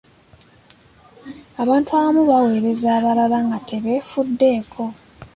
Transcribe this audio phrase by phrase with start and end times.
[1.61, 4.81] Abantu abamu baweereza abalala nga tebeefuddeko.